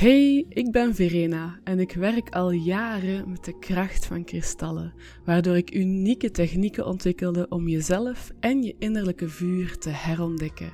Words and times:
Hey, 0.00 0.46
ik 0.48 0.70
ben 0.70 0.94
Verena 0.94 1.60
en 1.64 1.78
ik 1.78 1.92
werk 1.92 2.28
al 2.28 2.50
jaren 2.50 3.30
met 3.30 3.44
de 3.44 3.58
kracht 3.58 4.06
van 4.06 4.24
kristallen, 4.24 4.94
waardoor 5.24 5.56
ik 5.56 5.74
unieke 5.74 6.30
technieken 6.30 6.86
ontwikkelde 6.86 7.46
om 7.48 7.68
jezelf 7.68 8.30
en 8.38 8.62
je 8.62 8.74
innerlijke 8.78 9.28
vuur 9.28 9.78
te 9.78 9.90
herontdekken, 9.90 10.72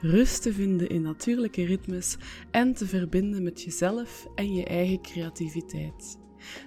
rust 0.00 0.42
te 0.42 0.52
vinden 0.52 0.88
in 0.88 1.02
natuurlijke 1.02 1.64
ritmes 1.64 2.16
en 2.50 2.72
te 2.72 2.86
verbinden 2.86 3.42
met 3.42 3.62
jezelf 3.62 4.26
en 4.34 4.54
je 4.54 4.64
eigen 4.64 5.02
creativiteit. 5.02 6.18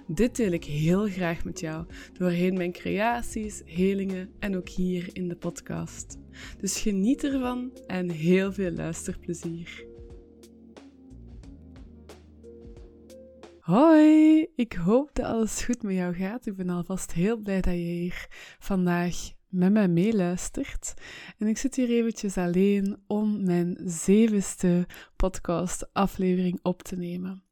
Dit 0.06 0.36
deel 0.36 0.52
ik 0.52 0.64
heel 0.64 1.06
graag 1.06 1.44
met 1.44 1.60
jou 1.60 1.86
doorheen 2.12 2.54
mijn 2.54 2.72
creaties, 2.72 3.62
helingen 3.64 4.30
en 4.38 4.56
ook 4.56 4.68
hier 4.68 5.08
in 5.12 5.28
de 5.28 5.36
podcast. 5.36 6.18
Dus 6.60 6.80
geniet 6.80 7.24
ervan 7.24 7.72
en 7.86 8.10
heel 8.10 8.52
veel 8.52 8.70
luisterplezier. 8.70 9.87
Hoi, 13.68 14.46
ik 14.54 14.72
hoop 14.72 15.10
dat 15.12 15.26
alles 15.26 15.64
goed 15.64 15.82
met 15.82 15.94
jou 15.94 16.14
gaat. 16.14 16.46
Ik 16.46 16.56
ben 16.56 16.68
alvast 16.68 17.12
heel 17.12 17.36
blij 17.36 17.60
dat 17.60 17.72
je 17.72 17.78
hier 17.78 18.26
vandaag 18.58 19.14
met 19.48 19.72
mij 19.72 19.88
meeluistert. 19.88 20.94
En 21.38 21.46
ik 21.46 21.58
zit 21.58 21.74
hier 21.74 21.88
eventjes 21.88 22.36
alleen 22.36 23.02
om 23.06 23.44
mijn 23.44 23.78
zevende 23.84 24.86
podcast 25.16 25.88
aflevering 25.92 26.58
op 26.62 26.82
te 26.82 26.96
nemen. 26.96 27.42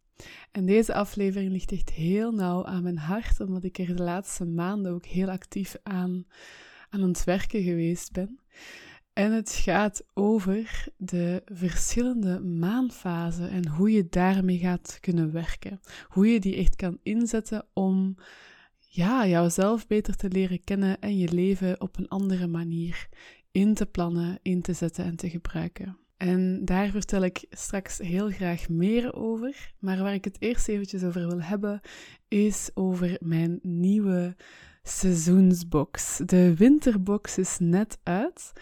En 0.53 0.67
deze 0.67 0.95
aflevering 0.95 1.53
ligt 1.53 1.73
echt 1.73 1.91
heel 1.91 2.33
nauw 2.33 2.65
aan 2.65 2.83
mijn 2.83 2.99
hart, 2.99 3.41
omdat 3.41 3.65
ik 3.65 3.79
er 3.79 3.97
de 3.97 4.03
laatste 4.03 4.45
maanden 4.45 4.93
ook 4.93 5.07
heel 5.07 5.29
actief 5.29 5.77
aan, 5.83 6.27
aan 6.91 7.01
het 7.01 7.25
werken 7.25 7.63
geweest 7.63 8.13
ben. 8.13 8.41
En 9.17 9.33
het 9.33 9.51
gaat 9.51 10.05
over 10.15 10.87
de 10.97 11.43
verschillende 11.45 12.41
maanfasen 12.41 13.51
en 13.51 13.69
hoe 13.69 13.91
je 13.91 14.09
daarmee 14.09 14.59
gaat 14.59 14.99
kunnen 15.01 15.33
werken. 15.33 15.81
Hoe 16.09 16.27
je 16.27 16.41
die 16.41 16.57
echt 16.57 16.77
kan 16.77 16.99
inzetten 17.03 17.67
om 17.73 18.17
ja, 18.79 19.27
jouzelf 19.27 19.87
beter 19.87 20.17
te 20.17 20.29
leren 20.29 20.65
kennen 20.65 21.01
en 21.01 21.19
je 21.19 21.33
leven 21.33 21.81
op 21.81 21.99
een 21.99 22.09
andere 22.09 22.47
manier 22.47 23.09
in 23.53 23.75
te 23.75 23.87
plannen, 23.87 24.39
in 24.43 24.63
te 24.63 24.73
zetten 24.73 25.05
en 25.05 25.17
te 25.17 25.31
gebruiken. 25.31 25.99
En 26.17 26.65
daar 26.65 26.91
vertel 26.91 27.23
ik 27.23 27.45
straks 27.51 27.99
heel 27.99 28.31
graag 28.31 28.69
meer 28.69 29.15
over. 29.15 29.73
Maar 29.79 29.99
waar 29.99 30.15
ik 30.15 30.25
het 30.25 30.37
eerst 30.39 30.69
eventjes 30.69 31.05
over 31.05 31.29
wil 31.29 31.43
hebben, 31.43 31.81
is 32.29 32.71
over 32.75 33.17
mijn 33.21 33.59
nieuwe 33.63 34.37
seizoensbox. 34.83 36.21
De 36.25 36.55
winterbox 36.55 37.39
is 37.39 37.57
net 37.59 37.99
uit. 38.03 38.53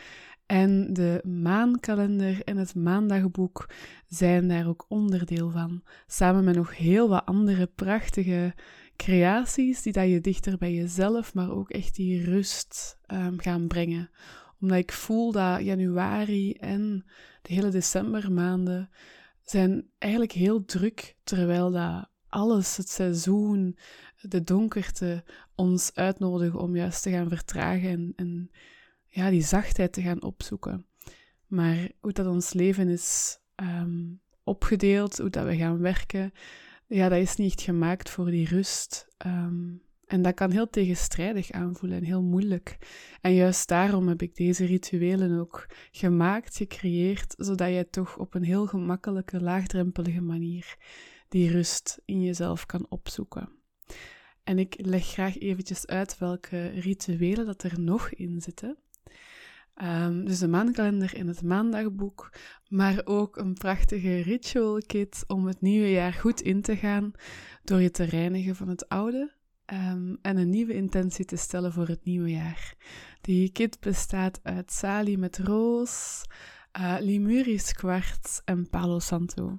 En 0.47 0.93
de 0.93 1.21
maankalender 1.27 2.43
en 2.43 2.57
het 2.57 2.75
maandagboek 2.75 3.71
zijn 4.07 4.49
daar 4.49 4.69
ook 4.69 4.85
onderdeel 4.89 5.51
van. 5.51 5.83
Samen 6.07 6.45
met 6.45 6.55
nog 6.55 6.77
heel 6.77 7.09
wat 7.09 7.27
andere 7.27 7.67
prachtige 7.67 8.55
creaties 8.97 9.83
die 9.83 9.93
dat 9.93 10.09
je 10.09 10.21
dichter 10.21 10.59
bij 10.59 10.73
jezelf, 10.73 11.35
maar 11.35 11.51
ook 11.51 11.71
echt 11.71 11.95
die 11.95 12.25
rust 12.25 12.99
um, 13.07 13.41
gaan 13.41 13.67
brengen. 13.67 14.11
Omdat 14.61 14.79
ik 14.79 14.93
voel 14.93 15.33
dat 15.33 15.61
januari 15.61 16.53
en 16.53 17.05
de 17.43 17.55
hele 17.55 17.69
decembermaanden 17.69 18.91
zijn 19.43 19.89
eigenlijk 19.99 20.33
heel 20.33 20.65
druk, 20.65 21.17
terwijl 21.25 21.71
dat 21.71 22.09
alles, 22.29 22.77
het 22.77 22.89
seizoen, 22.89 23.79
de 24.21 24.43
donkerte, 24.43 25.25
ons 25.55 25.95
uitnodigen 25.95 26.59
om 26.59 26.77
juist 26.77 27.03
te 27.03 27.11
gaan 27.11 27.29
vertragen 27.29 27.91
en, 27.91 28.13
en 28.17 28.51
ja, 29.15 29.31
die 29.31 29.43
zachtheid 29.43 29.93
te 29.93 30.03
gaan 30.03 30.23
opzoeken. 30.23 30.87
Maar 31.47 31.91
hoe 32.01 32.13
dat 32.13 32.27
ons 32.27 32.53
leven 32.53 32.89
is 32.89 33.39
ehm, 33.55 34.05
opgedeeld, 34.45 35.19
hoe 35.19 35.31
dat 35.31 35.47
we 35.47 35.57
gaan 35.57 35.79
werken, 35.79 36.33
ja, 36.87 37.09
dat 37.09 37.19
is 37.19 37.37
niet 37.37 37.61
gemaakt 37.61 38.11
voor 38.11 38.31
die 38.31 38.49
rust. 38.49 39.09
Ehm, 39.17 39.73
en 40.07 40.23
dat 40.23 40.35
kan 40.35 40.51
heel 40.51 40.71
tegenstrijdig 40.71 41.51
aanvoelen 41.51 41.99
en 41.99 42.05
heel 42.05 42.23
moeilijk. 42.23 42.79
En 43.21 43.35
juist 43.35 43.69
daarom 43.69 44.09
heb 44.09 44.23
ik 44.23 44.37
deze 44.37 44.65
rituelen 44.65 45.39
ook 45.39 45.67
gemaakt, 45.91 46.57
gecreëerd, 46.57 47.35
zodat 47.37 47.69
je 47.69 47.89
toch 47.91 48.19
op 48.19 48.35
een 48.35 48.45
heel 48.45 48.67
gemakkelijke, 48.67 49.41
laagdrempelige 49.41 50.21
manier 50.21 50.77
die 51.29 51.51
rust 51.51 52.01
in 52.05 52.23
jezelf 52.23 52.67
kan 52.67 52.87
opzoeken. 52.89 53.49
En 54.45 54.59
ik 54.59 54.75
leg 54.79 55.07
graag 55.07 55.39
eventjes 55.39 55.87
uit 55.87 56.19
welke 56.19 56.67
rituelen 56.67 57.47
dat 57.47 57.63
er 57.63 57.81
nog 57.81 58.11
in 58.11 58.41
zitten. 58.41 58.79
Um, 59.83 60.25
dus 60.25 60.39
de 60.39 60.49
maankalender 60.49 61.15
in 61.15 61.29
het 61.29 61.43
maandagboek, 61.43 62.33
maar 62.69 63.01
ook 63.05 63.37
een 63.37 63.55
prachtige 63.55 64.21
ritual 64.21 64.83
kit 64.87 65.25
om 65.27 65.47
het 65.47 65.61
nieuwe 65.61 65.91
jaar 65.91 66.13
goed 66.13 66.41
in 66.41 66.63
te 66.63 66.77
gaan 66.77 67.13
door 67.65 67.81
je 67.81 67.91
te 67.91 68.05
reinigen 68.05 68.57
van 68.57 68.69
het 68.69 68.89
oude 68.89 69.33
um, 69.73 70.19
en 70.23 70.37
een 70.37 70.51
nieuwe 70.51 70.75
intentie 70.75 71.25
te 71.25 71.37
stellen 71.37 71.73
voor 71.73 71.89
het 71.89 72.05
nieuwe 72.05 72.31
jaar. 72.31 72.75
Die 73.21 73.53
kit 73.53 73.81
bestaat 73.81 74.41
uit 74.43 74.73
salie 74.73 75.19
met 75.19 75.39
roos, 75.39 76.25
uh, 76.81 76.97
limurisch 77.01 77.73
kwarts 77.73 78.41
en 78.45 78.71
palo 78.71 78.99
santo. 78.99 79.59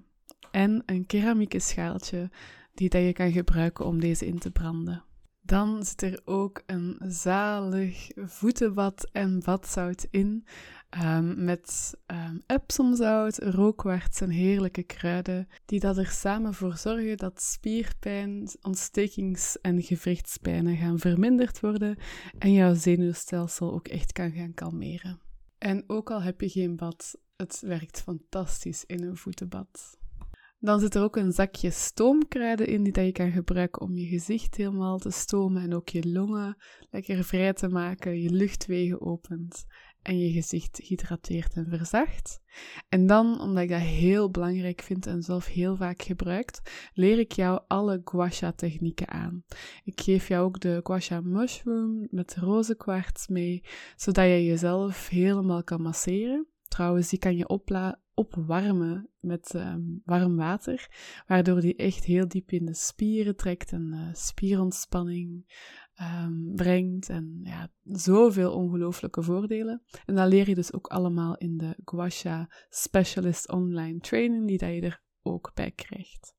En 0.51 0.83
een 0.85 1.05
keramieke 1.05 1.59
schaaltje 1.59 2.29
die 2.73 2.89
dat 2.89 3.01
je 3.01 3.13
kan 3.13 3.31
gebruiken 3.31 3.85
om 3.85 3.99
deze 3.99 4.25
in 4.25 4.39
te 4.39 4.51
branden. 4.51 5.03
Dan 5.45 5.85
zit 5.85 6.01
er 6.01 6.21
ook 6.25 6.61
een 6.65 6.97
zalig 7.07 8.07
voetenbad 8.15 9.09
en 9.11 9.41
badzout 9.43 10.07
in. 10.09 10.45
Um, 11.03 11.43
met 11.43 11.93
um, 12.07 12.41
epsomzout, 12.45 13.37
rookwarts 13.37 14.21
en 14.21 14.29
heerlijke 14.29 14.83
kruiden, 14.83 15.47
die 15.65 15.79
dat 15.79 15.97
er 15.97 16.07
samen 16.07 16.53
voor 16.53 16.77
zorgen 16.77 17.17
dat 17.17 17.41
spierpijn, 17.41 18.49
ontstekings- 18.61 19.61
en 19.61 19.81
gewrichtspijnen 19.81 20.77
gaan 20.77 20.99
verminderd 20.99 21.59
worden 21.59 21.97
en 22.37 22.53
jouw 22.53 22.73
zenuwstelsel 22.73 23.73
ook 23.73 23.87
echt 23.87 24.11
kan 24.11 24.31
gaan 24.31 24.53
kalmeren. 24.53 25.19
En 25.57 25.83
ook 25.87 26.11
al 26.11 26.21
heb 26.21 26.41
je 26.41 26.49
geen 26.49 26.75
bad, 26.75 27.15
het 27.35 27.61
werkt 27.65 28.01
fantastisch 28.01 28.83
in 28.85 29.03
een 29.03 29.17
voetenbad. 29.17 29.97
Dan 30.65 30.79
zit 30.79 30.95
er 30.95 31.03
ook 31.03 31.15
een 31.15 31.31
zakje 31.31 31.71
stoomkruiden 31.71 32.67
in 32.67 32.83
die 32.83 32.93
dat 32.93 33.05
je 33.05 33.11
kan 33.11 33.31
gebruiken 33.31 33.81
om 33.81 33.95
je 33.95 34.07
gezicht 34.07 34.55
helemaal 34.55 34.97
te 34.97 35.11
stomen 35.11 35.61
en 35.61 35.75
ook 35.75 35.89
je 35.89 36.09
longen 36.09 36.57
lekker 36.89 37.23
vrij 37.23 37.53
te 37.53 37.67
maken, 37.67 38.21
je 38.21 38.29
luchtwegen 38.29 39.01
opent 39.01 39.65
en 40.01 40.19
je 40.19 40.31
gezicht 40.31 40.77
hydrateert 40.77 41.53
en 41.53 41.65
verzacht. 41.69 42.41
En 42.89 43.07
dan, 43.07 43.41
omdat 43.41 43.63
ik 43.63 43.69
dat 43.69 43.79
heel 43.79 44.31
belangrijk 44.31 44.81
vind 44.81 45.05
en 45.05 45.21
zelf 45.21 45.47
heel 45.47 45.75
vaak 45.75 46.01
gebruikt, 46.01 46.89
leer 46.93 47.19
ik 47.19 47.31
jou 47.31 47.61
alle 47.67 48.01
guasha 48.03 48.51
technieken 48.51 49.07
aan. 49.07 49.43
Ik 49.83 50.01
geef 50.01 50.27
jou 50.27 50.45
ook 50.45 50.59
de 50.59 50.79
guasha 50.83 51.21
mushroom 51.21 52.07
met 52.09 52.35
rozenkwarts 52.35 53.27
mee, 53.27 53.63
zodat 53.95 54.25
je 54.25 54.45
jezelf 54.45 55.07
helemaal 55.09 55.63
kan 55.63 55.81
masseren. 55.81 56.47
Trouwens, 56.67 57.09
die 57.09 57.19
kan 57.19 57.35
je 57.35 57.49
opwarmen 58.15 59.09
met 59.19 59.53
ehm, 59.53 59.81
warm 60.03 60.35
water, 60.35 60.87
waardoor 61.27 61.61
die 61.61 61.75
echt 61.75 62.03
heel 62.03 62.27
diep 62.27 62.51
in 62.51 62.65
de 62.65 62.73
spieren 62.73 63.35
trekt 63.35 63.71
en 63.71 63.91
uh, 63.93 64.13
spierontspanning 64.13 65.45
um, 66.01 66.51
brengt. 66.55 67.09
En 67.09 67.39
ja, 67.43 67.71
zoveel 67.83 68.53
ongelooflijke 68.53 69.23
voordelen. 69.23 69.81
En 70.05 70.15
dat 70.15 70.27
leer 70.27 70.49
je 70.49 70.55
dus 70.55 70.73
ook 70.73 70.87
allemaal 70.87 71.37
in 71.37 71.57
de 71.57 71.75
Guasha 71.85 72.49
Specialist 72.69 73.51
Online 73.51 73.99
Training, 73.99 74.47
die 74.47 74.57
dat 74.57 74.73
je 74.73 74.81
er 74.81 75.03
ook 75.21 75.51
bij 75.53 75.71
krijgt. 75.71 76.35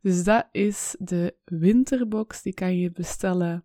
Dus 0.00 0.24
dat 0.24 0.48
is 0.52 0.96
de 0.98 1.36
winterbox. 1.44 2.42
Die 2.42 2.54
kan 2.54 2.78
je 2.78 2.90
bestellen 2.90 3.64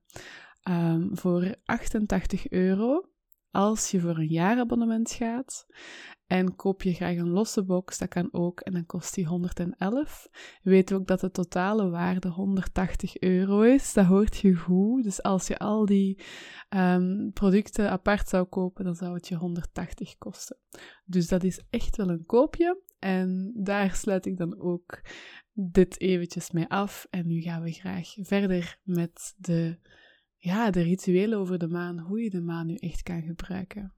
um, 0.70 1.18
voor 1.18 1.56
88 1.66 2.50
euro 2.50 3.09
als 3.52 3.92
je 3.92 4.00
voor 4.00 4.18
een 4.18 4.28
jaarabonnement 4.28 5.12
gaat. 5.12 5.66
En 6.28 6.56
koop 6.56 6.82
je 6.84 6.94
graag 6.94 7.16
een 7.16 7.30
losse 7.30 7.64
box, 7.64 7.98
dat 7.98 8.08
kan 8.08 8.34
ook, 8.34 8.60
en 8.60 8.74
dan 8.74 8.86
kost 8.86 9.14
die 9.14 9.26
111. 9.26 10.28
Weet 10.62 10.94
ook 10.94 11.08
dat 11.08 11.20
de 11.20 11.32
totale 11.32 11.90
waarde 11.90 12.28
180 12.28 13.20
euro 13.20 13.62
is, 13.62 13.94
dat 13.94 14.06
hoort 14.06 14.38
je 14.38 14.56
goed. 14.56 15.04
Dus 15.04 15.24
als 15.24 15.48
je 15.48 15.58
al 15.58 15.86
die 15.86 16.22
um, 16.70 17.32
producten 17.34 17.90
apart 17.90 18.30
zou 18.30 18.46
kopen, 18.46 18.86
dan 18.86 18.96
zou 18.96 19.14
het 19.14 19.28
je 19.28 19.36
180 19.36 20.18
kosten. 20.18 20.58
Dus 21.06 21.28
dat 21.28 21.44
is 21.44 21.62
echt 21.70 21.96
wel 21.96 22.10
een 22.10 22.26
koopje. 22.26 22.82
En 23.00 23.52
daar 23.56 23.96
sluit 23.96 24.26
ik 24.26 24.38
dan 24.38 24.60
ook 24.60 25.02
dit 25.54 26.00
eventjes 26.00 26.52
mee 26.52 26.68
af. 26.68 27.08
En 27.10 27.28
nu 27.28 27.42
gaan 27.42 27.62
we 27.62 27.72
graag 27.72 28.14
verder 28.18 28.80
met 28.84 29.36
de, 29.38 29.80
ja, 30.42 30.72
de 30.72 30.82
rituelen 30.82 31.40
over 31.40 31.58
de 31.58 31.68
maan, 31.68 32.00
hoe 32.00 32.22
je 32.24 32.30
de 32.30 32.42
maan 32.42 32.68
nu 32.68 32.76
echt 32.76 33.04
kan 33.04 33.22
gebruiken. 33.22 33.94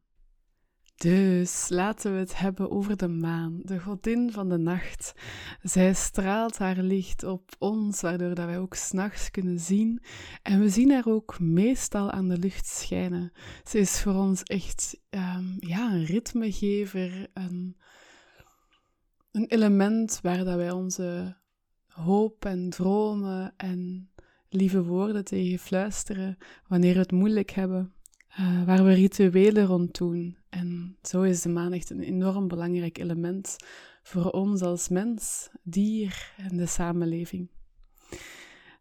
Dus 0.95 1.69
laten 1.69 2.13
we 2.13 2.19
het 2.19 2.37
hebben 2.37 2.71
over 2.71 2.97
de 2.97 3.07
maan, 3.07 3.59
de 3.63 3.79
godin 3.79 4.31
van 4.31 4.49
de 4.49 4.57
nacht. 4.57 5.13
Zij 5.61 5.93
straalt 5.93 6.57
haar 6.57 6.77
licht 6.77 7.23
op 7.23 7.49
ons, 7.59 8.01
waardoor 8.01 8.35
dat 8.35 8.45
wij 8.45 8.59
ook 8.59 8.73
s'nachts 8.73 9.31
kunnen 9.31 9.59
zien. 9.59 10.01
En 10.41 10.59
we 10.59 10.69
zien 10.69 10.91
haar 10.91 11.05
ook 11.07 11.39
meestal 11.39 12.11
aan 12.11 12.27
de 12.27 12.37
lucht 12.37 12.67
schijnen. 12.67 13.31
Ze 13.63 13.79
is 13.79 14.01
voor 14.01 14.13
ons 14.13 14.43
echt 14.43 14.99
um, 15.09 15.55
ja, 15.59 15.93
een 15.93 16.05
ritmegever, 16.05 17.27
een, 17.33 17.77
een 19.31 19.45
element 19.45 20.19
waar 20.21 20.43
dat 20.43 20.55
wij 20.55 20.71
onze 20.71 21.37
hoop 21.87 22.45
en 22.45 22.69
dromen 22.69 23.53
en 23.57 24.10
lieve 24.53 24.83
woorden 24.83 25.25
tegen 25.25 25.59
fluisteren 25.59 26.37
wanneer 26.67 26.93
we 26.93 26.99
het 26.99 27.11
moeilijk 27.11 27.51
hebben, 27.51 27.93
uh, 28.39 28.63
waar 28.63 28.83
we 28.83 28.93
rituelen 28.93 29.65
rond 29.65 29.97
doen. 29.97 30.37
En 30.49 30.97
zo 31.01 31.21
is 31.21 31.41
de 31.41 31.49
maan 31.49 31.73
echt 31.73 31.89
een 31.89 32.01
enorm 32.01 32.47
belangrijk 32.47 32.97
element 32.97 33.55
voor 34.03 34.29
ons 34.31 34.61
als 34.61 34.89
mens, 34.89 35.49
dier 35.63 36.33
en 36.37 36.57
de 36.57 36.65
samenleving. 36.65 37.49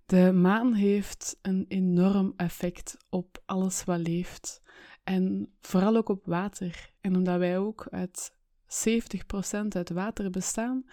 De 0.07 0.33
maan 0.33 0.75
heeft 0.75 1.39
een 1.43 1.65
enorm 1.69 2.33
effect 2.37 2.97
op 3.09 3.43
alles 3.47 3.85
wat 3.85 3.99
leeft. 3.99 4.63
En 5.05 5.53
vooral 5.61 5.97
ook 5.97 6.09
op 6.09 6.27
water. 6.27 6.91
En 7.01 7.17
omdat 7.17 7.39
wij 7.39 7.59
ook 7.59 7.87
uit 7.91 8.33
70% 8.65 9.69
uit 9.69 9.91
water 9.91 10.31
bestaan, 10.31 10.85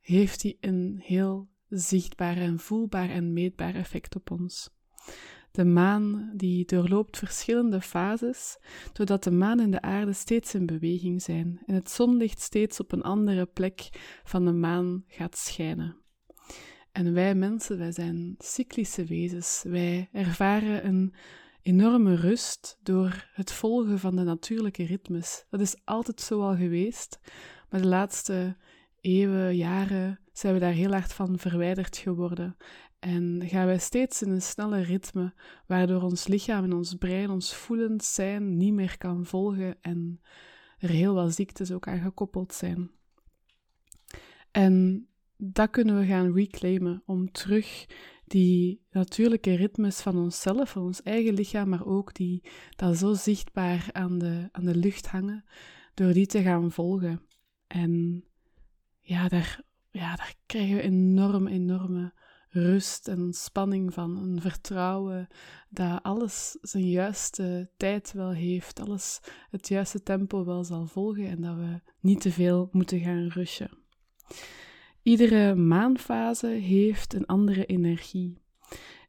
heeft 0.00 0.40
die 0.40 0.56
een 0.60 1.00
heel 1.02 1.48
zichtbaar 1.68 2.36
en 2.36 2.58
voelbaar 2.58 3.10
en 3.10 3.32
meetbaar 3.32 3.74
effect 3.74 4.16
op 4.16 4.30
ons. 4.30 4.70
De 5.50 5.64
maan 5.64 6.32
die 6.34 6.64
doorloopt 6.64 7.18
verschillende 7.18 7.80
fases, 7.80 8.58
doordat 8.92 9.24
de 9.24 9.30
maan 9.30 9.60
en 9.60 9.70
de 9.70 9.80
aarde 9.80 10.12
steeds 10.12 10.54
in 10.54 10.66
beweging 10.66 11.22
zijn 11.22 11.62
en 11.66 11.74
het 11.74 11.90
zonlicht 11.90 12.40
steeds 12.40 12.80
op 12.80 12.92
een 12.92 13.02
andere 13.02 13.46
plek 13.46 13.88
van 14.24 14.44
de 14.44 14.52
maan 14.52 15.04
gaat 15.08 15.36
schijnen. 15.36 15.96
En 16.92 17.12
wij 17.12 17.34
mensen, 17.34 17.78
wij 17.78 17.92
zijn 17.92 18.34
cyclische 18.38 19.04
wezens. 19.04 19.62
Wij 19.66 20.08
ervaren 20.12 20.86
een 20.86 21.14
enorme 21.62 22.14
rust 22.14 22.78
door 22.82 23.28
het 23.32 23.52
volgen 23.52 23.98
van 23.98 24.16
de 24.16 24.22
natuurlijke 24.22 24.84
ritmes. 24.84 25.44
Dat 25.50 25.60
is 25.60 25.76
altijd 25.84 26.20
zo 26.20 26.40
al 26.40 26.56
geweest, 26.56 27.18
maar 27.70 27.80
de 27.80 27.86
laatste 27.86 28.56
eeuwen, 29.00 29.56
jaren 29.56 30.20
zijn 30.38 30.54
we 30.54 30.60
daar 30.60 30.72
heel 30.72 30.92
hard 30.92 31.12
van 31.12 31.38
verwijderd 31.38 31.96
geworden. 31.96 32.56
En 32.98 33.42
gaan 33.44 33.66
wij 33.66 33.78
steeds 33.78 34.22
in 34.22 34.30
een 34.30 34.42
snelle 34.42 34.80
ritme, 34.80 35.34
waardoor 35.66 36.02
ons 36.02 36.26
lichaam 36.26 36.64
en 36.64 36.72
ons 36.72 36.94
brein, 36.94 37.30
ons 37.30 37.54
voelend 37.54 38.04
zijn, 38.04 38.56
niet 38.56 38.72
meer 38.72 38.98
kan 38.98 39.26
volgen 39.26 39.76
en 39.80 40.20
er 40.78 40.88
heel 40.88 41.14
wat 41.14 41.34
ziektes 41.34 41.72
ook 41.72 41.88
aan 41.88 42.00
gekoppeld 42.00 42.54
zijn. 42.54 42.90
En 44.50 45.06
dat 45.36 45.70
kunnen 45.70 45.98
we 45.98 46.06
gaan 46.06 46.32
reclaimen 46.32 47.02
om 47.06 47.32
terug 47.32 47.86
die 48.26 48.80
natuurlijke 48.90 49.54
ritmes 49.54 50.00
van 50.00 50.16
onszelf, 50.16 50.70
van 50.70 50.82
ons 50.82 51.02
eigen 51.02 51.34
lichaam, 51.34 51.68
maar 51.68 51.86
ook 51.86 52.14
die 52.14 52.42
dat 52.76 52.96
zo 52.96 53.14
zichtbaar 53.14 53.88
aan 53.92 54.18
de, 54.18 54.48
aan 54.52 54.64
de 54.64 54.76
lucht 54.76 55.06
hangen, 55.06 55.44
door 55.94 56.12
die 56.12 56.26
te 56.26 56.42
gaan 56.42 56.72
volgen. 56.72 57.20
En 57.66 58.24
ja, 59.00 59.28
daar, 59.28 59.64
ja, 59.96 60.16
daar 60.16 60.34
krijgen 60.46 60.76
we 60.76 60.82
enorm, 60.82 61.46
enorme 61.46 62.12
rust 62.48 63.08
en 63.08 63.20
ontspanning 63.20 63.94
van. 63.94 64.16
Een 64.16 64.40
vertrouwen 64.40 65.26
dat 65.68 66.02
alles 66.02 66.58
zijn 66.60 66.88
juiste 66.88 67.70
tijd 67.76 68.12
wel 68.12 68.30
heeft, 68.30 68.80
alles 68.80 69.20
het 69.50 69.68
juiste 69.68 70.02
tempo 70.02 70.44
wel 70.44 70.64
zal 70.64 70.86
volgen 70.86 71.28
en 71.28 71.40
dat 71.40 71.56
we 71.56 71.80
niet 72.00 72.20
te 72.20 72.32
veel 72.32 72.68
moeten 72.72 73.00
gaan 73.00 73.28
rushen. 73.28 73.70
Iedere 75.02 75.54
maanfase 75.54 76.46
heeft 76.46 77.14
een 77.14 77.26
andere 77.26 77.66
energie 77.66 78.42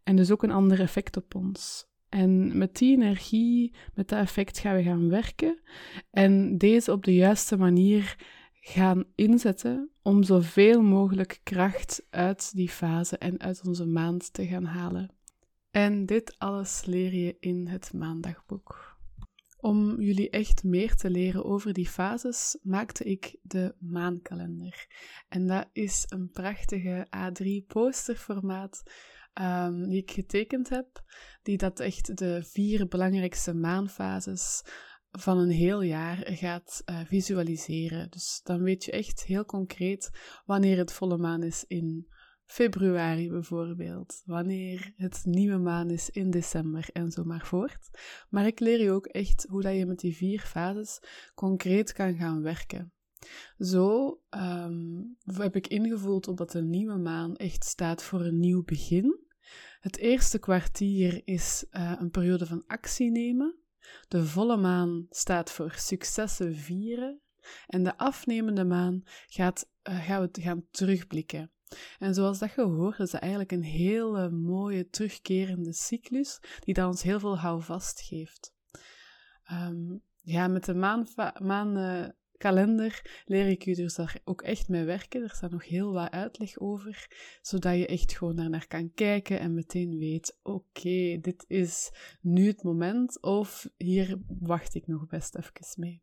en 0.04 0.16
dus 0.16 0.32
ook 0.32 0.44
een 0.44 0.52
ander 0.52 0.80
effect 0.80 1.18
op 1.18 1.36
ons. 1.36 1.86
En 2.10 2.58
met 2.58 2.78
die 2.78 2.96
energie, 2.96 3.76
met 3.94 4.10
dat 4.10 4.20
effect 4.20 4.60
gaan 4.60 4.76
we 4.76 4.84
gaan 4.84 5.10
werken 5.10 5.60
en 6.12 6.58
deze 6.58 6.92
op 6.92 7.04
de 7.04 7.16
juiste 7.16 7.58
manier 7.58 8.16
gaan 8.60 9.04
inzetten 9.16 9.92
om 10.02 10.24
zoveel 10.24 10.82
mogelijk 10.82 11.40
kracht 11.44 12.06
uit 12.10 12.56
die 12.56 12.70
fase 12.70 13.18
en 13.18 13.40
uit 13.40 13.68
onze 13.68 13.86
maand 13.86 14.34
te 14.34 14.48
gaan 14.48 14.66
halen. 14.66 15.12
En 15.72 16.06
dit 16.06 16.36
alles 16.38 16.86
leer 16.86 17.14
je 17.14 17.38
in 17.40 17.68
het 17.68 17.94
maandagboek. 17.94 18.98
Om 19.60 20.02
jullie 20.02 20.30
echt 20.30 20.64
meer 20.64 20.96
te 20.96 21.10
leren 21.10 21.46
over 21.46 21.74
die 21.74 21.88
fases, 21.88 22.58
maakte 22.62 23.04
ik 23.04 23.36
de 23.42 23.76
maankalender. 23.80 24.88
En 25.30 25.48
dat 25.48 25.70
is 25.74 26.06
een 26.08 26.30
prachtige 26.32 27.08
A3 27.16 27.68
posterformaat 27.68 28.84
um, 29.42 29.90
die 29.90 30.02
ik 30.02 30.12
getekend 30.12 30.70
heb, 30.70 31.04
die 31.44 31.58
dat 31.58 31.80
echt 31.80 32.18
de 32.18 32.44
vier 32.44 32.88
belangrijkste 32.88 33.54
maanfases 33.54 34.62
van 35.12 35.38
een 35.38 35.50
heel 35.50 35.82
jaar 35.82 36.18
gaat 36.26 36.82
uh, 36.86 37.00
visualiseren. 37.06 38.10
Dus 38.10 38.40
dan 38.44 38.62
weet 38.62 38.84
je 38.84 38.92
echt 38.92 39.24
heel 39.24 39.46
concreet 39.46 40.10
wanneer 40.46 40.78
het 40.78 40.94
volle 40.94 41.18
maan 41.18 41.44
is 41.44 41.66
in 41.68 42.08
februari 42.46 43.30
bijvoorbeeld, 43.30 44.22
wanneer 44.26 44.94
het 44.96 45.22
nieuwe 45.24 45.58
maan 45.58 45.90
is 45.90 46.10
in 46.10 46.30
december 46.30 46.90
en 46.94 47.12
zo 47.12 47.24
maar 47.24 47.46
voort. 47.46 47.90
Maar 48.30 48.46
ik 48.46 48.60
leer 48.60 48.82
je 48.82 48.92
ook 48.92 49.06
echt 49.06 49.46
hoe 49.50 49.62
dat 49.62 49.76
je 49.76 49.86
met 49.86 50.00
die 50.00 50.16
vier 50.16 50.40
fases 50.40 51.00
concreet 51.36 51.94
kan 51.94 52.16
gaan 52.16 52.42
werken. 52.42 52.92
Zo 53.58 54.20
um, 54.30 55.18
heb 55.26 55.56
ik 55.56 55.68
ingevoeld 55.68 56.28
op 56.28 56.38
dat 56.38 56.52
de 56.52 56.64
nieuwe 56.64 56.98
maan 56.98 57.36
echt 57.36 57.64
staat 57.64 58.04
voor 58.04 58.22
een 58.22 58.40
nieuw 58.40 58.64
begin. 58.64 59.20
Het 59.80 59.98
eerste 59.98 60.40
kwartier 60.40 61.22
is 61.26 61.66
uh, 61.72 61.96
een 62.00 62.10
periode 62.10 62.46
van 62.46 62.64
actie 62.68 63.12
nemen. 63.12 63.56
De 64.08 64.26
volle 64.26 64.58
maan 64.58 65.06
staat 65.10 65.52
voor 65.52 65.74
successen 65.76 66.56
vieren. 66.56 67.22
En 67.68 67.84
de 67.84 67.98
afnemende 67.98 68.64
maan 68.64 69.04
gaat, 69.28 69.70
uh, 69.90 70.06
gaan 70.06 70.22
we 70.22 70.42
gaan 70.42 70.68
terugblikken. 70.72 71.52
En 72.00 72.14
zoals 72.14 72.40
dat 72.40 72.54
je 72.54 72.62
hoort, 72.62 73.00
is 73.00 73.12
dat 73.12 73.22
eigenlijk 73.22 73.52
een 73.52 73.64
hele 73.64 74.30
mooie 74.30 74.90
terugkerende 74.90 75.74
cyclus 75.74 76.40
die 76.60 76.74
dat 76.74 76.88
ons 76.88 77.04
heel 77.04 77.20
veel 77.20 77.38
houvast 77.38 78.02
geeft. 78.02 78.54
Um, 79.52 80.02
ja, 80.22 80.48
met 80.48 80.66
de 80.66 80.74
maankalender 80.74 81.46
maan, 81.46 82.14
leer 83.26 83.48
ik 83.48 83.66
u 83.66 83.74
dus 83.74 83.96
daar 83.96 84.20
ook 84.24 84.42
echt 84.42 84.70
mee 84.70 84.84
werken. 84.84 85.24
Er 85.24 85.30
staat 85.30 85.52
nog 85.52 85.66
heel 85.66 85.94
wat 85.94 86.12
uitleg 86.12 86.60
over, 86.60 87.08
zodat 87.42 87.78
je 87.78 87.88
echt 87.88 88.14
gewoon 88.18 88.36
daar 88.36 88.50
naar 88.50 88.68
kan 88.68 88.92
kijken 88.94 89.40
en 89.40 89.54
meteen 89.54 89.98
weet, 89.98 90.40
oké, 90.44 91.18
dit 91.22 91.46
is 91.48 91.92
nu 92.22 92.48
het 92.48 92.64
moment 92.64 93.22
of 93.22 93.70
hier 93.78 94.22
wacht 94.28 94.76
ik 94.76 94.88
nog 94.88 95.08
best 95.08 95.36
even 95.36 95.82
mee. 95.82 96.02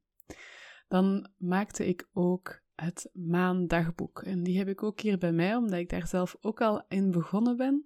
Dan 0.88 1.31
maakte 1.36 1.86
ik 1.86 2.08
ook 2.12 2.62
het 2.75 3.10
maandagboek. 3.12 4.22
En 4.22 4.42
die 4.42 4.58
heb 4.58 4.69
ik 4.69 4.82
ook 4.82 5.00
hier 5.00 5.19
bij 5.19 5.32
mij, 5.32 5.54
omdat 5.54 5.78
ik 5.78 5.88
daar 5.88 6.06
zelf 6.06 6.37
ook 6.40 6.60
al 6.60 6.84
in 6.88 7.10
begonnen 7.10 7.56
ben. 7.56 7.84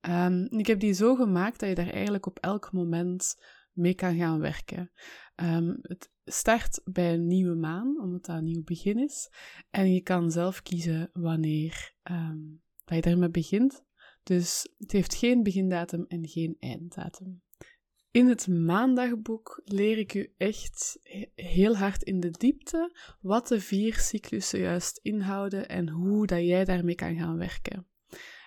Um, 0.00 0.46
ik 0.50 0.66
heb 0.66 0.80
die 0.80 0.92
zo 0.92 1.14
gemaakt 1.14 1.60
dat 1.60 1.68
je 1.68 1.74
daar 1.74 1.90
eigenlijk 1.90 2.26
op 2.26 2.38
elk 2.38 2.72
moment 2.72 3.36
mee 3.72 3.94
kan 3.94 4.16
gaan 4.16 4.40
werken. 4.40 4.90
Um, 5.36 5.78
het 5.82 6.10
start 6.24 6.80
bij 6.84 7.12
een 7.12 7.26
nieuwe 7.26 7.54
maan, 7.54 8.00
omdat 8.00 8.24
dat 8.24 8.36
een 8.36 8.44
nieuw 8.44 8.64
begin 8.64 8.98
is. 8.98 9.30
En 9.70 9.92
je 9.92 10.00
kan 10.00 10.30
zelf 10.30 10.62
kiezen 10.62 11.10
wanneer 11.12 11.94
um, 12.10 12.62
dat 12.84 12.96
je 12.96 13.02
daarmee 13.02 13.30
begint. 13.30 13.84
Dus 14.22 14.74
het 14.78 14.92
heeft 14.92 15.14
geen 15.14 15.42
begindatum 15.42 16.04
en 16.08 16.28
geen 16.28 16.56
einddatum. 16.58 17.42
In 18.10 18.28
het 18.28 18.48
maandagboek 18.48 19.60
leer 19.64 19.98
ik 19.98 20.14
u 20.14 20.32
echt 20.36 20.98
heel 21.34 21.76
hard 21.76 22.02
in 22.02 22.20
de 22.20 22.30
diepte 22.30 22.96
wat 23.20 23.48
de 23.48 23.60
vier 23.60 23.94
cyclussen 23.94 24.60
juist 24.60 24.98
inhouden 25.02 25.68
en 25.68 25.88
hoe 25.88 26.26
dat 26.26 26.40
jij 26.40 26.64
daarmee 26.64 26.94
kan 26.94 27.16
gaan 27.16 27.36
werken. 27.36 27.86